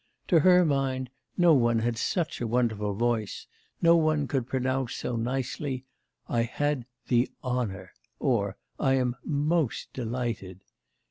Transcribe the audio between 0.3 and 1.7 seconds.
her mind, no